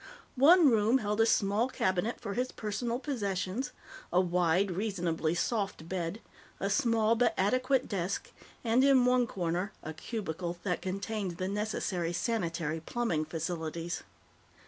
One 0.39 0.67
room 0.71 0.97
held 0.97 1.21
a 1.21 1.27
small 1.27 1.67
cabinet 1.67 2.19
for 2.19 2.33
his 2.33 2.51
personal 2.51 2.97
possessions, 2.97 3.69
a 4.11 4.19
wide, 4.19 4.71
reasonably 4.71 5.35
soft 5.35 5.87
bed, 5.87 6.21
a 6.59 6.71
small 6.71 7.13
but 7.13 7.35
adequate 7.37 7.87
desk, 7.87 8.31
and, 8.63 8.83
in 8.83 9.05
one 9.05 9.27
corner, 9.27 9.73
a 9.83 9.93
cubicle 9.93 10.57
that 10.63 10.81
contained 10.81 11.37
the 11.37 11.47
necessary 11.47 12.13
sanitary 12.13 12.79
plumbing 12.79 13.25
facilities. 13.25 14.01